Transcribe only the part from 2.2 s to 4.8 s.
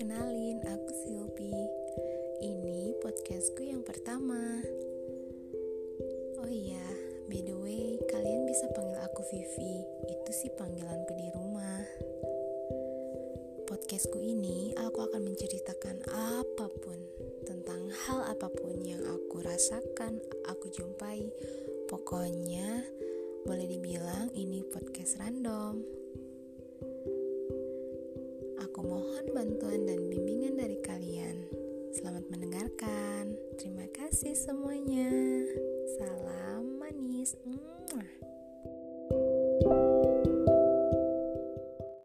Ini podcastku yang pertama.